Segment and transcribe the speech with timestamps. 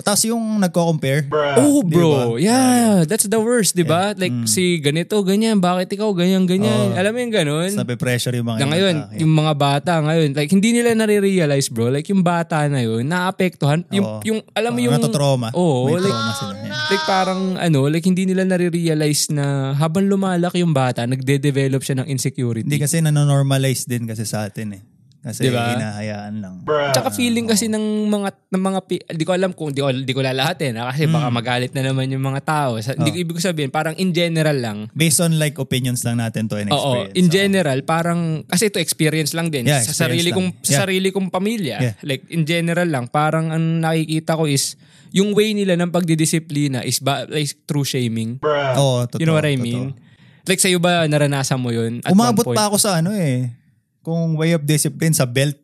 [0.00, 1.28] Tapos yung nagko-compare.
[1.60, 2.38] Oh, bro.
[2.38, 2.40] ba?
[2.40, 4.16] Yeah, that's the worst, di ba?
[4.16, 6.94] Like, si ganito, ganyan, bakit ikaw ganyan, ganyan.
[6.94, 6.96] Oo.
[6.96, 7.68] Alam mo yung ganun?
[7.68, 9.18] Tapos nape-pressure yung mga Na ngayon, inatake.
[9.20, 11.92] yung mga bata ngayon, like, hindi nila nare-realize, bro.
[11.92, 13.84] Like, yung bata na yun, naapektuhan.
[13.92, 14.20] Yung, Oo.
[14.24, 14.94] yung, alam mo Oo, yung...
[14.96, 15.48] natotrauma.
[15.52, 16.52] Oo, May like, trauma sila.
[16.62, 16.88] Yeah.
[16.88, 22.06] like, parang, ano, like, hindi nila nare-realize na habang lumalaki yung bata, nagde-develop siya ng
[22.06, 22.64] insecurity.
[22.64, 24.82] Hindi kasi nanonormalize din kasi sa atin eh.
[25.22, 25.78] Kasi Diba?
[25.78, 26.54] hinahayaan lang.
[26.66, 28.78] Tsaka feeling kasi ng mga ng mga
[29.08, 31.38] di ko alam kung di ko di ko lalahatin ha, kasi baka Hmm.
[31.38, 32.74] magalit na naman yung mga tao.
[32.76, 32.98] Sa, Oh.
[32.98, 34.78] Hindi ko ibig sabihin parang in general lang.
[34.90, 36.74] Based on like opinions lang natin to and Oo,
[37.06, 37.14] experience.
[37.14, 37.32] in Oo.
[37.32, 40.36] general parang kasi ito experience lang din Yeah, sa sarili lang.
[40.36, 40.80] kong sa Yeah.
[40.82, 41.76] sarili kong pamilya.
[41.80, 41.94] Yeah.
[42.02, 44.74] Like in general lang parang ang nakikita ko is
[45.10, 48.42] yung way nila ng pagdidisiplina is ba, like through shaming.
[48.42, 49.16] Oo, totoo.
[49.16, 49.62] you know what I totoo.
[49.62, 49.94] mean?
[50.42, 52.02] Like sa'yo ba naranasan mo yun?
[52.02, 53.54] At Umabot pa ako sa ano eh.
[54.02, 55.54] Kung way of discipline sa belt.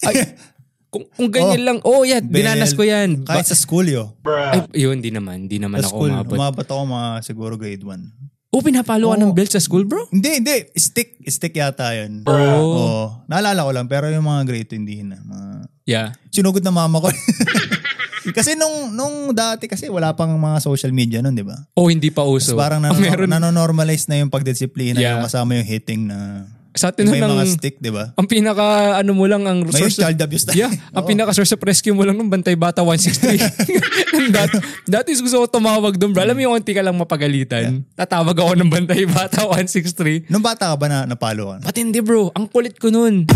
[0.00, 0.36] Ay,
[0.92, 3.24] kung, kung ganyan lang, oh yeah, dinanas ko yan.
[3.24, 4.16] Kahit sa school yo.
[4.24, 5.48] Ay, yun, di naman.
[5.48, 6.36] Di naman Sa ako school, umabot.
[6.36, 8.30] umabot ako mga siguro grade 1.
[8.50, 9.22] Oh, pinapalo ka Oo.
[9.22, 10.10] ng belt sa school, bro?
[10.10, 10.74] Hindi, hindi.
[10.74, 11.22] Stick.
[11.22, 12.26] Stick yata yun.
[12.26, 12.34] Oh.
[12.34, 13.02] Oo.
[13.30, 15.22] Naalala ko lang, pero yung mga grade 2 hindi na.
[15.22, 15.46] Mga...
[15.86, 16.08] Yeah.
[16.34, 17.08] Sinugod na mama ko.
[18.36, 21.54] kasi nung nung dati kasi wala pang mga social media nun, di ba?
[21.78, 22.58] Oh, hindi pa uso.
[22.58, 25.22] Parang Ang nanon- meron, nanonormalize na yung pagdisiplina, Yeah.
[25.22, 28.16] yung kasama yung hitting na sa atin may nung, mga stick, di ba?
[28.16, 30.52] ang pinaka, ano mo lang, ang Ngayon, source of, child abuse na.
[30.56, 34.32] yeah, ang pinaka source of rescue mo lang nung Bantay Bata 163.
[34.32, 34.56] dati,
[34.88, 36.24] dati gusto ko tumawag doon, bro.
[36.24, 37.84] Alam mo yung unti ka lang mapagalitan.
[37.92, 40.32] Tatawag ako ng Bantay Bata 163.
[40.32, 41.64] Nung bata ka ba na napalo ka na?
[41.68, 43.28] Patindi bro, ang kulit ko nun.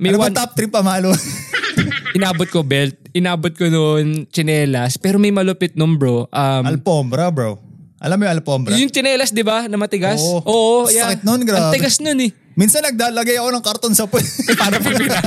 [0.00, 1.12] May ano one, top 3 pamalo?
[2.16, 6.24] inabot ko belt, inabot ko nun chinelas, pero may malupit nun bro.
[6.32, 7.60] Um, alpombra, bro.
[8.00, 8.72] Alam mo yung alpombra?
[8.72, 10.16] yung chinelas, di ba, na matigas?
[10.18, 10.40] Oo.
[10.40, 11.04] Oo, yeah.
[11.06, 11.68] Sakit nun, grabe.
[11.68, 12.32] Ang tigas nun eh.
[12.56, 14.24] Minsan nagdalagay ako ng karton sa puwet.
[14.60, 15.20] Para pag pina,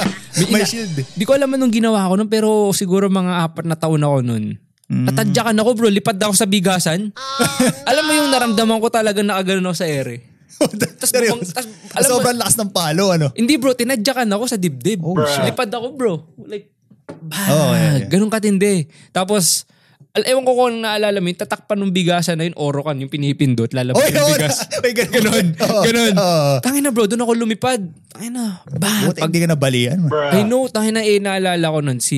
[0.49, 0.97] May shield.
[1.13, 4.57] Di ko alam anong ginawa ko nun, pero siguro mga apat na taon ako nun.
[4.89, 5.05] Mm.
[5.07, 7.13] Natadyakan ako bro, lipad ako sa bigasan.
[7.85, 10.33] alam mo yung naramdaman ko talaga nakaganon ako sa ere.
[11.01, 13.27] Tas bumang- tas- alam mo- Sobrang lakas ng palo, ano?
[13.33, 15.01] Hindi bro, tinadyakan ako sa dibdib.
[15.01, 15.17] Oh.
[15.17, 16.13] Lipad ako bro.
[16.43, 16.73] Like,
[17.05, 18.07] bah, Oh, yeah, yeah.
[18.07, 18.85] ganun katindi.
[19.09, 19.65] Tapos,
[20.21, 24.21] ewan ko kung naalala mo, tatakpan ng bigasan na yun, orokan, yung pinipindot, lalabas yung
[24.21, 24.61] oh, bigas.
[24.85, 25.09] May ganun.
[25.09, 26.13] Ganon, Oo, ganon.
[26.13, 26.51] oo.
[26.61, 27.81] Tangin na bro, doon ako lumipad.
[28.13, 30.05] Tangin na, bah, Buti hindi ka nabalian.
[30.05, 30.13] man.
[30.37, 32.17] I know, tangin na eh, naalala ko nun, si,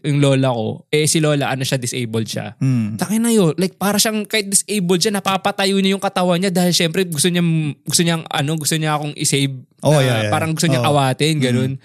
[0.00, 2.56] yung lola ko, eh si lola, ano siya, disabled siya.
[2.56, 2.96] Hmm.
[2.96, 6.72] Tangin na yun, like para siyang kahit disabled siya, napapatayo niya yung katawan niya dahil
[6.72, 7.44] syempre gusto niya,
[7.84, 9.60] gusto niya, ano, gusto niya akong isave.
[9.84, 10.32] Oh, na yeah, yeah.
[10.32, 10.88] Parang gusto niya Oh.
[10.88, 11.76] awatin, ganun.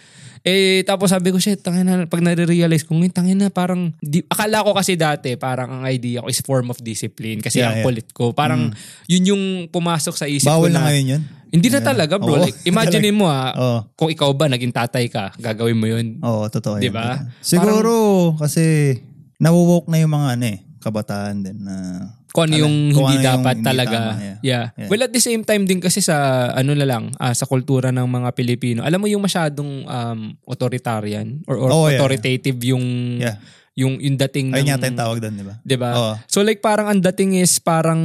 [0.41, 4.25] Eh, tapos sabi ko, shit, tangin na, pag nare-realize ko, ngayon, tangin na, parang, di,
[4.25, 7.75] akala ko kasi dati, parang ang idea ko is form of discipline kasi Yeah, ang
[7.81, 7.85] yeah.
[7.85, 8.33] kulit ko.
[8.33, 8.73] Parang,
[9.05, 11.21] yun yung pumasok sa isip Bawal ko na ngayon yun.
[11.53, 12.41] Hindi na talaga, bro.
[12.41, 12.45] Oo.
[12.49, 13.79] Like, imagine mo ha, Oo.
[13.93, 16.17] kung ikaw ba naging tatay ka, gagawin mo yun.
[16.25, 16.95] Oo, totoo Di yan.
[16.97, 17.21] ba?
[17.45, 18.97] Siguro, kasi,
[19.37, 23.19] nawowoke na yung mga ano eh, kabataan din na Kung ano Ano, yung kung hindi
[23.19, 23.97] ano yung dapat hindi talaga.
[23.99, 24.37] tama, yeah.
[24.41, 24.65] yeah.
[24.73, 24.87] Yeah.
[24.87, 26.15] Well, at the same time din kasi sa
[26.49, 31.43] ano na lang, ah, sa kultura ng mga Pilipino, alam mo yung masyadong um, authoritarian
[31.43, 31.99] or, or Oh, yeah.
[31.99, 32.85] authoritative yung
[33.19, 33.35] Yeah.
[33.71, 35.55] Yung yung dating ayun ng yata yung tawag doon, di ba?
[35.63, 35.89] 'di ba?
[35.95, 36.13] Oo.
[36.27, 38.01] So like parang ang dating is parang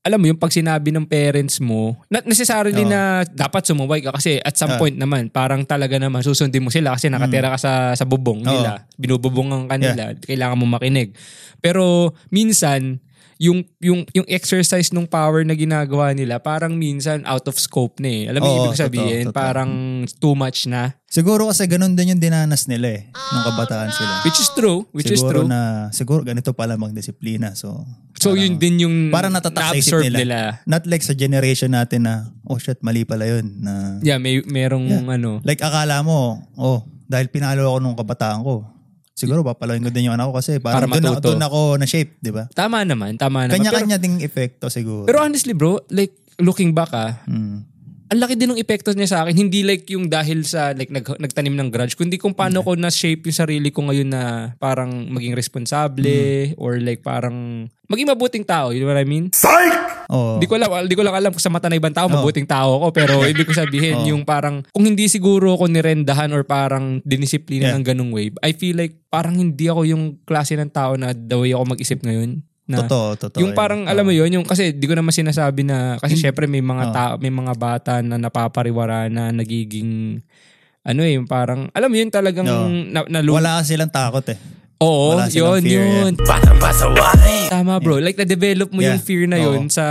[0.00, 2.88] alam mo yung pag sinabi ng parents mo, not necessarily Oo.
[2.88, 4.78] na dapat sumuway ka kasi at some Ah.
[4.78, 8.46] point naman parang talaga naman susundin mo sila kasi nakatira ka sa sa bubong Mm.
[8.46, 8.52] Oo.
[8.54, 8.72] nila.
[8.94, 11.10] Binububungan ka nila, kailangan mo makinig.
[11.58, 13.02] Pero minsan
[13.38, 18.10] yung yung yung exercise ng power na ginagawa nila parang minsan out of scope na
[18.10, 18.22] eh.
[18.26, 19.38] Alam mo ibig sabihin, totoo, totoo.
[19.38, 19.70] parang
[20.18, 20.98] too much na.
[21.08, 24.12] Siguro kasi ganun din yung dinanas nila eh, nung kabataan sila.
[24.26, 25.48] Which is true, which is siguro true.
[25.48, 27.56] na, siguro ganito pala magdisiplina.
[27.56, 27.86] So,
[28.18, 30.18] so yun din yung parang natatak sa isip nila.
[30.20, 30.38] nila.
[30.68, 33.46] Not like sa generation natin na, oh shit, mali pala yun.
[33.62, 35.40] Na, Yeah, may merong ano.
[35.48, 38.68] Like akala mo, oh, dahil pinalo ako nung kabataan ko,
[39.18, 41.26] siguro papalain ko din yung anak ko kasi Para doon, na- matuto.
[41.28, 42.46] doon ako na-shape, di ba?
[42.48, 43.58] Tama naman, tama naman.
[43.58, 45.02] Kanya-kanya ding epekto siguro.
[45.04, 47.66] pero honestly bro, like looking back ah, Hmm.
[48.08, 49.36] Ang laki din ng epekto niya sa akin.
[49.36, 53.28] Hindi like yung dahil sa like nag, nagtanim ng grudge, kundi kung paano ko na-shape
[53.28, 54.22] yung sarili ko ngayon na
[54.56, 56.08] parang maging responsable
[56.56, 58.72] or like parang maging mabuting tao.
[58.72, 59.28] You know what I mean?
[60.08, 60.40] Oo.
[60.40, 62.80] Di ko lang, di ko lang alam kung sa mata ng ibang tao, mabuting tao
[62.80, 62.86] ako.
[62.96, 67.76] Pero ibig ko sabihin, yung parang, kung hindi siguro ako nirendahan or parang dinisiplina Yeah.
[67.76, 71.36] ng ganung way, I feel like parang hindi ako yung klase ng tao na the
[71.36, 72.40] way ako mag-isip ngayon.
[72.68, 73.40] Na, Totoo, totoo.
[73.40, 73.56] yung yun.
[73.56, 76.84] parang, alam mo yun, yung kasi di ko naman sinasabi na, kasi syempre may mga
[76.84, 76.92] Oo.
[76.92, 80.20] tao, may mga bata na napapariwara na nagiging,
[80.84, 82.68] ano eh, yung parang, alam mo yun talagang, Oo.
[82.68, 84.36] na, nalu- Wala silang takot eh.
[84.78, 86.12] Oo, wala yun, fear, yun.
[87.50, 89.02] Tama bro, like na-develop mo yung Yeah.
[89.02, 89.72] fear na yun Oo.
[89.74, 89.84] sa,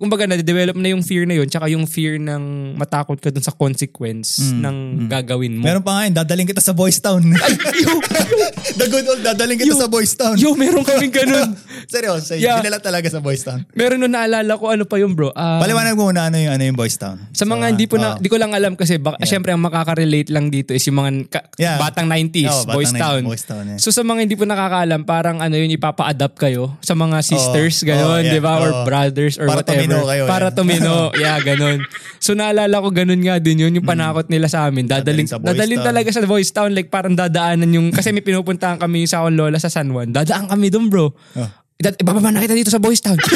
[0.00, 3.52] kumbaga na-develop na yung fear na yun, tsaka yung fear ng matakot ka dun sa
[3.52, 5.60] consequence ng gagawin mo.
[5.60, 5.68] Mm.
[5.68, 7.20] Meron pa nga yun, dadaling kita sa Boys Town.
[8.80, 10.40] The good old, dadaling kita Yo, sa Boys Town.
[10.40, 11.52] Yo, meron kaming ganun.
[11.84, 12.58] Seryoso, Yeah.
[12.58, 13.64] dinala talaga sa Boys Town.
[13.72, 15.30] meron nun naalala ko, ano pa yun bro?
[15.32, 17.18] Ah, Paliwanag mo muna ano yung, ano yung Boys Town.
[17.30, 18.16] Sa mga hindi po na, oh.
[18.16, 21.46] di ko lang alam kasi baka, syempre ang makaka-relate lang dito is yung mga ka-
[21.54, 21.76] Yeah.
[21.76, 23.20] batang 90s, Oo, batang Boys 90s, Town.
[23.24, 23.78] Boys Town, yeah.
[23.78, 27.88] So sa mga hindi po nakakaalam, parang ano yun, ipapa-adapt kayo sa mga sisters, Oo.
[27.88, 28.32] gano'n, Oo, yeah.
[28.32, 28.54] di ba?
[28.58, 28.84] Or Oo.
[28.84, 29.78] brothers or Para whatever.
[29.80, 30.54] tumino kayo, Para yeah.
[30.54, 31.78] tumino, yeah, gano'n.
[32.18, 34.86] So naalala ko ganun nga din yun, yung panakot nila sa amin.
[34.86, 35.88] Dadaling, Dadaling Town.
[35.88, 39.58] talaga sa Boys Town, like parang dadaanan yung, kasi may pinupuntahan kami sa akong lola
[39.58, 40.08] sa San Juan.
[40.08, 41.10] Dadaan kami doon bro.
[41.10, 41.48] Oh.
[41.82, 43.18] Dad, ibababa na kita dito sa Boys Town.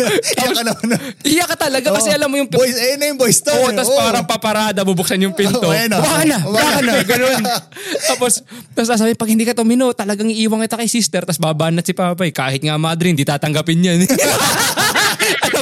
[0.00, 0.96] Iyak ka naman.
[1.20, 2.16] Iyak ka talaga kasi Oo.
[2.16, 3.60] alam mo yung Boys, eh na yung Boys Town.
[3.60, 3.76] Oo, eh.
[3.76, 4.00] tapos Oo.
[4.00, 5.60] parang paparada, bubuksan yung pinto.
[5.60, 6.00] Oo, ayun na.
[6.00, 7.42] Baka na, Oo, baka na, ganun.
[8.10, 8.40] tapos,
[8.72, 12.24] tapos sasabi, pag hindi ka tumino, talagang iiwan kita kay sister, tapos babanat si Papa,
[12.24, 12.32] eh.
[12.32, 13.98] kahit nga madre, hindi tatanggapin yan.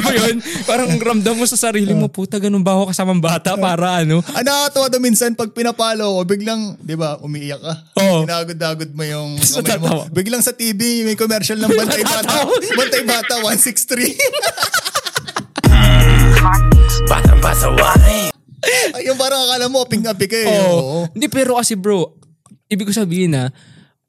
[0.08, 0.36] Mo yun?
[0.64, 4.24] Parang ramdam mo sa sarili mo, puta, ganun ba ako kasamang bata para ano?
[4.32, 7.74] Ah, nakakatawa daw minsan pag pinapalo ko, biglang, di ba, umiiyak ka.
[8.00, 8.24] Oo.
[8.24, 9.36] Ginagod-dagod mo yung
[9.68, 10.08] kamay mo.
[10.08, 12.48] Biglang sa TV, may commercial ng Bantay Bata.
[12.72, 14.16] Bantay Bata 163.
[17.08, 18.30] Batang pasaway
[18.94, 20.48] Ay, yung parang akala mo, ping-api ka eh.
[20.50, 20.74] Oo.
[20.74, 20.98] Oo.
[21.14, 22.18] Hindi, pero kasi bro,
[22.66, 23.54] ibig ko sabihin na,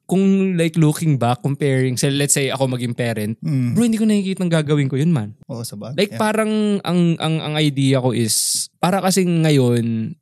[0.10, 4.42] kung like looking back, comparing, sa let's say ako maging parent, bro, hindi ko nakikita
[4.42, 5.38] ng gagawin ko yun man.
[5.46, 5.94] Oo, sa bagay.
[5.94, 6.22] Like Yeah.
[6.22, 10.18] parang ang ang ang idea ko is para kasi ngayon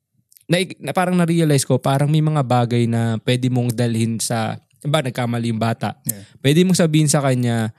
[0.48, 5.00] na, na parang na-realize ko parang may mga bagay na pwede mong dalhin sa ba
[5.00, 5.96] nagkamali yung bata.
[6.04, 6.24] Yeah.
[6.44, 7.72] Pwede mong sabihin sa kanya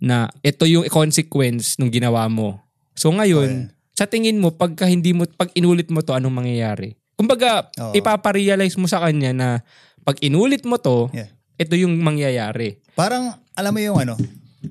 [0.00, 2.56] na ito yung consequence nung ginawa mo.
[2.96, 6.96] So ngayon, sa tingin mo pagka hindi mo pag inulit mo to anong mangyayari?
[7.20, 7.92] Kumbaga, Oo.
[7.92, 9.48] ipaparealize mo sa kanya na
[10.00, 11.28] pag inulit mo to, Yeah.
[11.60, 12.80] Ito yung mangyayari.
[12.96, 14.16] Parang, alam mo yung ano,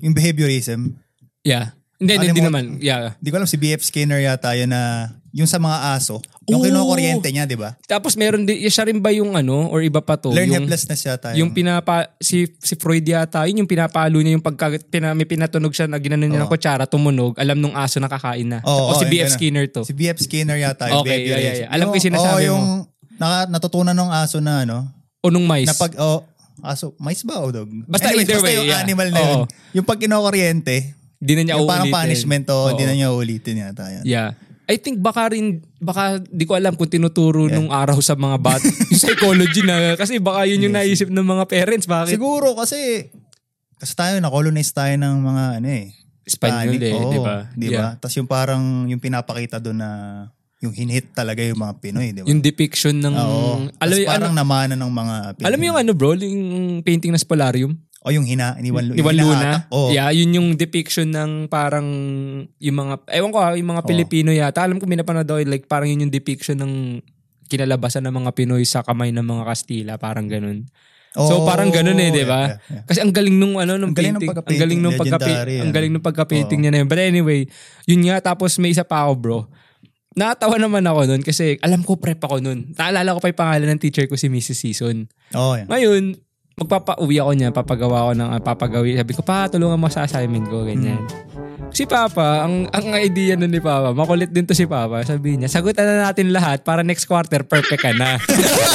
[0.02, 0.98] yung behaviorism.
[1.46, 1.70] Yeah.
[2.02, 2.64] Hindi, hindi mo- naman.
[2.82, 3.14] Yeah.
[3.22, 6.18] Di ko alam, si BF Skinner yata yun na, yung sa mga aso,
[6.50, 6.66] yung Oo.
[6.66, 7.78] kinukuryente niya, di ba?
[7.86, 10.34] Tapos meron din, siya rin ba yung ano, or iba pa to?
[10.34, 11.38] Learn yung, helplessness yata.
[11.38, 15.70] yung pinapa, si, si Freud yata, yun yung pinapalo niya yung pagka, pina, may pinatunog
[15.70, 16.54] siya na ginanon niya ng Oo.
[16.56, 18.58] kutsara, tumunog, alam nung aso na kakain na.
[18.66, 19.30] Oo, o si oo, B.F.
[19.38, 19.86] Skinner to.
[19.86, 20.90] Si BF Skinner yata.
[20.90, 21.68] yung Okay, yeah, yeah, yeah.
[21.70, 22.48] Alam ko yung sinasabi mo.
[22.50, 22.64] yung
[23.20, 24.90] naka, natutunan ng aso na ano,
[25.22, 25.68] o nung mice.
[25.70, 26.24] na pag, oh,
[26.62, 27.68] aso, mais ba o dog?
[27.88, 28.82] Basta Anyways, either basta way, yung yeah.
[28.84, 29.38] animal na yun.
[29.42, 29.44] Oo.
[29.76, 30.76] Yung pag kinukuryente,
[31.20, 32.00] Di na niya yung parang uulitin.
[32.00, 32.88] punishment to, hindi Oo.
[32.88, 34.04] na niya uulitin yata yan.
[34.08, 34.30] Yeah.
[34.70, 38.64] I think baka rin, baka di ko alam kung tinuturo nung araw sa mga bata.
[38.94, 41.90] yung psychology na, kasi baka yun yung naisip ng mga parents.
[41.90, 42.14] Bakit?
[42.16, 43.10] Siguro kasi,
[43.76, 45.86] kasi tayo, na-colonize tayo ng mga ano eh.
[46.22, 46.94] Espanyol Hispanic.
[46.94, 47.36] eh, di ba?
[47.50, 47.74] Di ba?
[47.74, 47.90] Yeah.
[47.98, 49.90] Tapos yung parang, yung pinapakita doon na,
[50.60, 52.28] yung hinhit talaga yung mga Pinoy, di ba?
[52.28, 53.16] Yung depiction ng...
[53.16, 53.72] Oo.
[53.80, 55.46] alam, parang ano, namana ng mga Pinoy.
[55.48, 57.80] alam mo yung ano bro, yung painting na Spolarium?
[58.00, 59.68] O yung hina, iniwan, Ni Juan Luna.
[59.72, 59.92] Oo.
[59.92, 61.88] Yeah, yun yung depiction ng parang
[62.56, 64.64] yung mga, ewan ko ah, yung mga Pilipino yata.
[64.64, 67.04] Alam ko minapanood ako, like parang yun yung depiction ng
[67.48, 70.68] kinalabasan ng mga Pinoy sa kamay ng mga Kastila, parang ganun.
[71.10, 72.54] So Oo, parang ganun eh, di ba?
[72.54, 72.84] yeah, yeah, yeah.
[72.86, 75.74] Kasi ang galing nung ano nung ng painting, ang galing nung pagka ang ano.
[75.74, 76.62] galing nung pagka-painting Oo.
[76.62, 76.88] niya na yun.
[76.88, 77.40] But anyway,
[77.88, 79.38] yun nga tapos may isa pa ako, bro.
[80.18, 82.74] Natawa naman ako nun kasi alam ko prep ako nun.
[82.74, 84.58] Naalala ko pa yung pangalan ng teacher ko si Mrs.
[84.58, 85.06] Season.
[85.38, 85.70] Oo, yan.
[85.70, 86.18] Ngayon,
[86.58, 88.98] magpapauwi ako niya, papagawa ko ng uh, papagawi.
[88.98, 90.98] Sabi ko, pa, tulungan mo sa assignment ko, ganyan.
[91.70, 95.06] Si Papa, ang ang idea nun ni Papa, makulit din to si Papa.
[95.06, 98.18] Sabi niya, sagutan na natin lahat para next quarter, perfect ka na.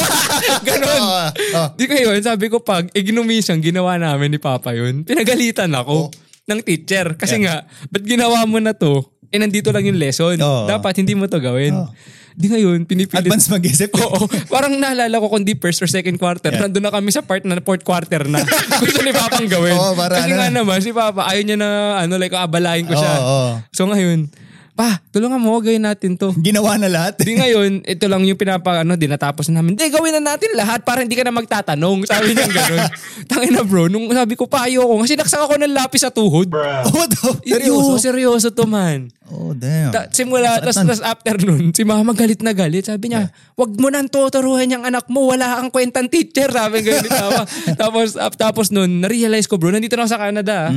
[0.67, 0.87] Ganon.
[0.87, 1.67] Oo, oo.
[1.75, 6.15] Di ko yun, sabi ko pag ignomisyon, ginawa namin ni Papa yun, pinagalitan ako
[6.47, 7.19] ng teacher.
[7.19, 9.03] Kasi nga, ba't ginawa mo na to?
[9.29, 10.37] Eh, nandito lang yung lesson.
[10.37, 10.65] Oo.
[10.65, 11.73] Dapat hindi mo to gawin.
[11.73, 11.89] Oo.
[12.35, 13.23] Di ngayon, pinipilit.
[13.23, 13.95] Advance mag-isip.
[14.03, 14.27] Oo.
[14.51, 16.67] Parang naalala ko kung di first or second quarter, Yeah.
[16.67, 18.43] nandun na kami sa part na fourth quarter na.
[18.83, 19.71] Gusto ni Papang gawin.
[19.71, 20.55] Oo, para Kasi ano nga na.
[20.59, 23.13] naman, si Papa, ayaw niya na, ano, like, abalahin ko siya.
[23.15, 23.51] Oo, oo.
[23.71, 24.27] So ngayon,
[24.75, 26.35] pa, tulungan mo, gawin natin to.
[26.45, 27.15] Ginawa na lahat.
[27.23, 29.79] Di ngayon, ito lang yung pinapa, ano, dinatapos na namin.
[29.79, 32.03] Di, gawin na natin lahat para hindi ka na magtatanong.
[32.03, 32.83] Sabi niya gano'n.
[33.31, 36.51] Tangin na bro, nung sabi ko pa ayoko, kasi naksak ako ng lapis sa tuhod.
[36.51, 37.39] Oh, to?
[37.47, 37.95] Seryoso?
[37.95, 38.03] Seryoso?
[38.03, 39.07] seryoso to man.
[39.25, 39.89] Oh, damn.
[39.89, 42.85] Ta- simula, tas, tas after nun, si mama galit na galit.
[42.85, 46.51] Sabi niya, wag mo nang tuturuan yung anak mo, wala kang kwentang teacher.
[46.51, 47.47] Sabi mama.
[47.73, 50.69] tapos, ap- tapos nun, na-realize ko bro, nandito na ako sa Canada.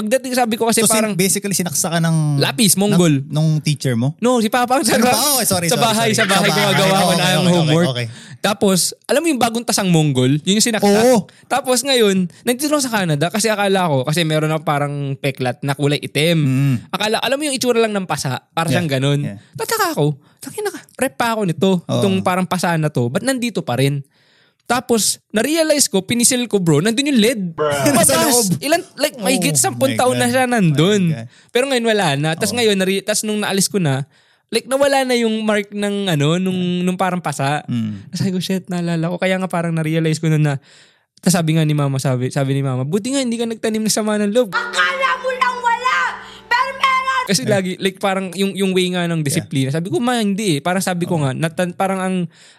[0.00, 0.80] Pagdating sabi ko kasi.
[0.80, 2.40] So, parang, basically, sinaksa ka ng...
[2.40, 3.20] Lapis, Mongol.
[3.20, 4.16] ng- Nung teacher mo?
[4.16, 5.12] no, si Papa ang sa, ba?
[5.12, 6.14] Oh, sorry, sa sorry, bahay, sorry.
[6.14, 6.72] sa bahay Sa bahay.
[6.72, 7.88] gumagawa ko na ang okay, homework.
[7.88, 8.38] okay, okay.
[8.40, 10.40] Tapos, alam mo yung bagong tasang Mongol?
[10.40, 10.88] Yun yung sinaksak.
[11.04, 11.28] Oo.
[11.44, 15.76] Tapos ngayon, nandito ako sa Canada kasi akala ko, kasi meron ako parang peklat na
[15.76, 16.48] kulay itim.
[16.88, 18.88] Akala, alam mo yung itsura lang ng pasa, para siyang Mm.
[18.88, 19.20] Yeah, ganun.
[19.22, 19.36] yeah.
[19.54, 20.06] Tataka ako,
[20.40, 22.00] takin na, prep pa ako nito, Oo.
[22.00, 24.00] itong parang pasa na to, ba't nandito pa rin?
[24.70, 27.42] Tapos, na-realize ko, pinisil ko bro, nandun yung LED.
[27.90, 28.54] Mataas.
[28.66, 31.10] Ilan, like, may Oh sampung my taon na siya nandun.
[31.10, 31.26] God.
[31.50, 32.30] Pero ngayon wala na.
[32.38, 34.06] Tapos ngayon, nari, tapos nung naalis ko na,
[34.50, 37.62] Like nawala na yung mark ng ano, nung, nung parang pasa.
[37.70, 38.10] Mm.
[38.10, 39.14] Sabi ko, shit, naalala ko.
[39.14, 40.58] Kaya nga parang na-realize ko nun na,
[41.22, 43.94] tapos sabi nga ni mama, sabi, sabi ni mama, buti nga hindi ka nagtanim ng
[43.94, 44.50] sama ng loob.
[44.50, 45.96] Akala mo lang wala!
[46.50, 47.24] Pero meron!
[47.30, 49.70] Kasi lagi, like parang yung, yung way nga ng disiplina.
[49.70, 50.60] Sabi ko, ma, hindi eh.
[50.66, 52.16] Parang sabi ko nga, natan, parang ang,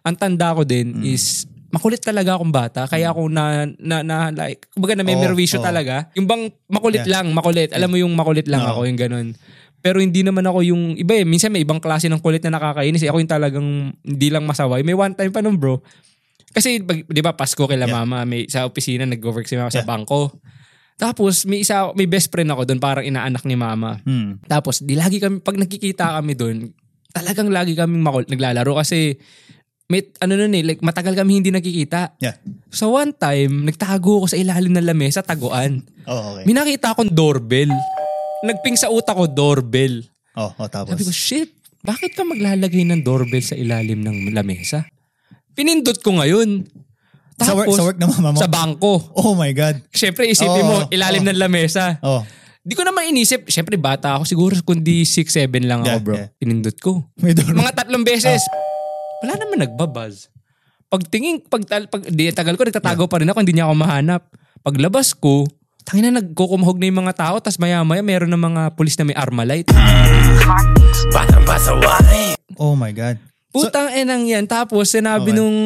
[0.07, 1.03] ang tanda ko din Mm.
[1.11, 2.85] is, makulit talaga akong bata.
[2.85, 5.65] Kaya ako na, na, na like, kumbaga na may Oo, merwisyo oo.
[5.65, 6.11] talaga.
[6.19, 7.23] Yung bang makulit Yeah.
[7.23, 7.71] lang, makulit.
[7.71, 8.71] Alam mo yung makulit lang Oo.
[8.75, 9.27] ako, yung ganun.
[9.81, 13.01] Pero hindi naman ako yung, iba eh, minsan may ibang klase ng kulit na nakakainis.
[13.01, 13.09] Eh.
[13.09, 13.67] Ako yung talagang
[14.05, 14.85] hindi lang masaway.
[14.85, 15.81] May one time pa nun bro.
[16.51, 17.95] Kasi, di ba, Pasko kila Yeah.
[18.03, 19.89] mama, may sa opisina, nag-work si mama sa Yeah.
[19.89, 20.35] bangko.
[20.99, 23.97] Tapos, may isa, may best friend ako doon, parang inaanak ni mama.
[24.05, 24.45] Mm.
[24.45, 26.69] Tapos, di lagi kami, pag nagkikita kami doon,
[27.09, 29.17] talagang lagi kami makul- naglalaro kasi
[29.91, 32.15] may, ano nun eh, like, matagal kami hindi nakikita.
[32.23, 32.39] Yeah.
[32.71, 35.83] So one time, nagtago ako sa ilalim ng lamesa, taguan.
[36.07, 36.47] Oh, okay.
[36.47, 37.67] May nakita akong doorbell.
[38.41, 40.07] Nagping sa utak ko, doorbell.
[40.39, 40.95] Oh, oh, tapos.
[40.95, 41.51] Sabi ko, shit,
[41.83, 44.87] bakit ka maglalagay ng doorbell sa ilalim ng lamesa?
[45.51, 46.63] Pinindot ko ngayon.
[47.35, 48.39] sa work, sa work na mama mo?
[48.39, 49.11] Sa bangko.
[49.17, 49.83] oh my God.
[49.91, 51.29] Siyempre, isipin mo, Oo, ilalim oo.
[51.33, 51.99] ng lamesa.
[51.99, 52.23] Oh.
[52.61, 56.13] Di ko naman inisip, siyempre bata ako, siguro kundi 6-7 lang ako Yeah, bro.
[56.13, 56.29] yeah.
[56.37, 57.09] Pinindot ko.
[57.17, 58.45] Mga tatlong beses.
[59.21, 60.33] Wala naman nagbabaz.
[60.89, 64.21] Pagtingin, pag, pag di, tagal ko, nagtatago pa rin ako, hindi niya ako mahanap.
[64.59, 65.45] Paglabas ko,
[65.85, 69.15] tangina nagkukumahog na yung mga tao, tas maya maya meron ng mga pulis na may
[69.15, 69.69] armalite.
[72.57, 73.17] Oh my God.
[73.51, 74.43] Putang enang yan.
[74.45, 75.37] Tapos sinabi Okay.
[75.37, 75.57] nung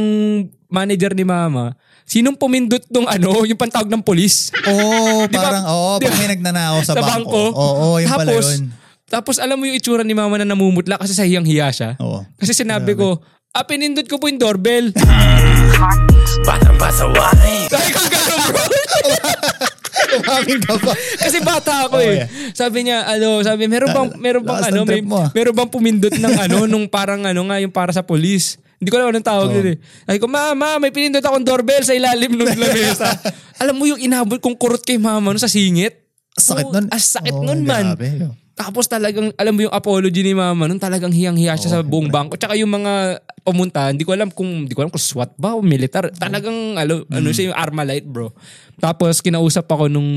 [0.67, 4.51] manager ni mama, sinong pumindot nung ano, yung pantawag ng pulis?
[4.63, 7.09] Oh, Di ba- parang, oh, di pag may nagnanakaw sa, sa bangko.
[7.09, 7.43] bangko.
[7.53, 8.63] Oo, oh, yun pala tapos, yun.
[9.05, 11.89] Tapos alam mo yung itsura ni mama na namumutla kasi sa hiyang-hiya siya.
[11.97, 12.25] Oo.
[12.35, 13.21] Kasi sinabi ko,
[13.55, 14.91] ah, pinindot ko po yung doorbell.
[16.43, 17.65] Batang pasaway.
[17.65, 18.63] Sabi ko gano'n bro.
[20.15, 20.91] Umaming ka pa.
[20.93, 22.15] Kasi bata ako Oh, eh.
[22.21, 22.27] yeah.
[22.51, 25.31] Sabi niya, ano, sabi, meron bang, meron bang ano, may, ah.
[25.31, 28.55] meron bang pumindot ng ano, nung parang ano nga, yung para sa polis.
[28.75, 29.55] Hindi ko alam anong tawag Oh.
[29.55, 29.77] yun eh.
[30.03, 33.07] Sabi ko, mama, may pinindot akong doorbell sa ilalim ng lamesa.
[33.55, 35.95] alam mo yung inabot kong kurot kay mama no, sa singit?
[36.35, 36.85] Sakit nun.
[36.91, 37.95] As sakit Oh, nun man.
[37.95, 38.35] grabe.
[38.53, 42.35] Tapos talagang, alam mo yung apology ni mama nun, talagang hiyang-hiya siya sa buong bangko.
[42.35, 45.61] Tsaka yung mga pumunta, hindi ko alam kung, hindi ko alam kung SWAT ba o
[45.61, 46.09] militar.
[46.17, 47.33] Talagang, ano, ano Mm.
[47.33, 48.33] siya yung Armalite bro.
[48.77, 50.10] Tapos kinausap ako nung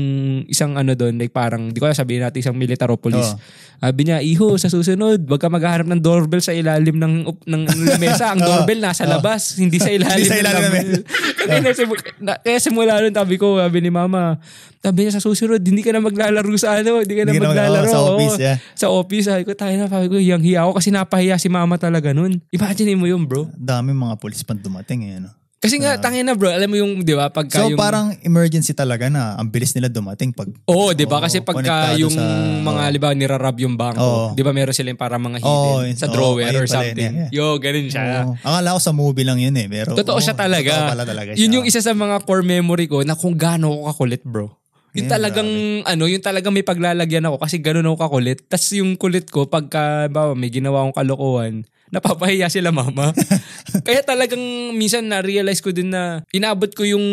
[0.45, 3.31] isang ano doon, like parang, di ko alam sabihin natin isang militar o police.
[3.31, 3.39] Oo.
[3.79, 7.63] Sabi niya, iho, sa susunod, wag ka maghahanap ng doorbell sa ilalim ng, up- ng,
[7.63, 8.35] ng lamesa.
[8.35, 10.99] Ang doorbell nasa labas, hindi sa ilalim, Hindi sa ilalim ng lamesa.
[11.39, 14.35] kaya, simu- na- kaya simula nun, sabi ko, sabi ni mama,
[14.77, 17.41] sabi niya sa susunod, hindi ka na maglalaro sa ano, hindi ka na Hindi ka
[17.41, 17.87] na mag- maglalaro.
[17.87, 18.57] oo, sa office, yeah.
[18.75, 21.79] Sa office, sabi ko, tayo na, sabi ko, hiyang hiya ako kasi napahiya si mama
[21.79, 22.43] talaga nun.
[22.51, 23.47] Imagine mo yun, bro.
[23.49, 25.23] Dami mga pulis pang dumating eh.
[25.23, 25.31] Ano?
[25.59, 27.75] Kasi nga, tangin na bro, alam mo yung, di ba, pagka So yung...
[27.75, 31.19] parang emergency talaga na ang bilis nila dumating pag Oo, di ba?
[31.19, 32.93] Kasi pagka yung sa- mga, oo.
[32.95, 34.25] di ba, nirarab yung bangko, Oo.
[34.31, 35.99] di ba meron sila yung parang mga hidden yun.
[35.99, 37.11] sa drawer ayun or pala yun, something.
[37.11, 37.43] yeah, yeah.
[37.43, 38.03] Yo, ganun siya.
[38.23, 38.33] Oo.
[38.39, 39.67] Akala ko sa movie lang yun eh.
[39.67, 40.71] Pero, Totoo oo, siya talaga.
[40.71, 41.39] Totoo pala talaga siya.
[41.43, 44.47] Yun yung isa sa mga core memory ko na kung gaano ako kakulit, bro.
[44.95, 45.49] Yung Yeah, talagang,
[45.85, 48.47] ano, yung talagang may paglalagyan ako kasi ganun ako kakulit.
[48.47, 53.13] Tapos yung kulit ko, pagka, ba, may ginawa akong kalokohan, napapahiya sila mama.
[53.87, 54.41] Kaya talagang
[54.73, 57.05] minsan na-realize ko din na inabot ko yung,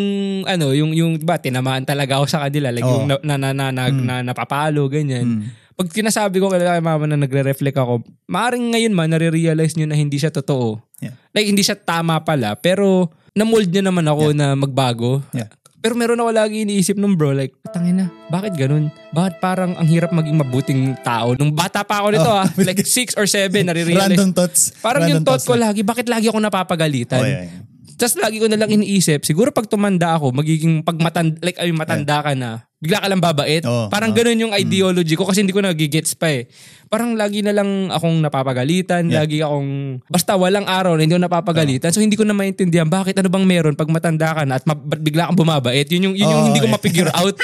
[0.45, 2.73] ano, yung, yung, ba, tinamaan talaga ako sa kanila.
[2.73, 3.05] Like Oo.
[3.05, 4.05] yung na, na, na, na, na, Hmm.
[4.05, 5.49] na, napapalo, ganyan.
[5.77, 10.17] Pag kinasabi ko kay mama na nagre-reflect ako, maaring ngayon man, nare-realize nyo na hindi
[10.17, 10.81] siya totoo.
[11.05, 11.17] Yeah.
[11.37, 12.57] Like, hindi siya tama pala.
[12.57, 15.21] Pero, na-mold niya naman ako na magbago.
[15.37, 15.53] Yeah.
[15.87, 18.91] Pero meron ako lagi iniisip nung bro, like, tangin na, bakit ganun?
[19.15, 21.39] Bakit parang ang hirap maging mabuting tao?
[21.39, 22.43] Nung bata pa ako nito Oh.
[22.43, 24.19] ah, like 6 or 7, nare-realize.
[24.19, 24.75] Random thoughts.
[24.83, 27.23] Parang Random yung thought ko lagi, bakit lagi ako napapagalitan?
[27.23, 27.63] Oh, yeah, yeah.
[27.95, 31.71] Tapos lagi ko na lang iniisip, siguro pag tumanda ako, magiging pag matanda, like ay
[31.71, 33.63] matanda ka na, bigla ka lang babait.
[33.63, 34.17] Oo, Parang oo.
[34.19, 36.51] ganun yung ideology ko kasi hindi ko nagigets pa eh.
[36.87, 39.21] Parang lagi na lang akong napapagalitan, Yeah.
[39.21, 39.71] lagi akong,
[40.07, 41.91] basta walang araw na hindi ako napapagalitan.
[41.91, 44.77] So hindi ko na maintindihan bakit ano bang meron pag matanda ka na at ma-
[44.77, 45.87] ba't bigla kang bumabait.
[45.87, 46.75] Yun yung, yun yung Oo, hindi ko yeah.
[46.75, 47.35] ma-figure out.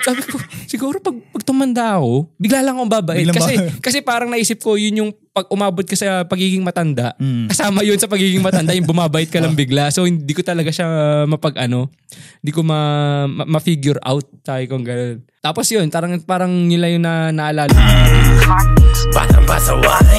[0.00, 3.18] Sabi ko, siguro pag, pag tumanda ako, bigla lang akong babait.
[3.20, 7.18] Biglang Kasi, ba- kasi parang naisip ko, yun yung pag umabot ka sa pagiging matanda,
[7.18, 7.50] Mm.
[7.50, 9.90] kasama yun sa pagiging matanda, yung bumabait ka lang bigla.
[9.90, 10.86] So, hindi ko talaga siya
[11.24, 11.90] mapag ano,
[12.38, 12.78] hindi ko ma,
[13.26, 14.22] ma, ma-figure out.
[14.40, 15.33] Sabi kong gano'n.
[15.44, 16.48] Tapos yun, parang, parang
[16.80, 17.68] lang yung na, naalala.
[19.12, 20.16] Batang pasaway.